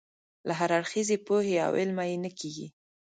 له 0.47 0.53
هراړخیزې 0.59 1.17
پوهې 1.27 1.55
او 1.65 1.71
علمه 1.79 2.03
یې 2.09 2.17
نه 2.23 2.31
کېږي. 2.39 2.67